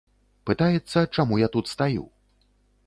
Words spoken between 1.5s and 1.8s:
тут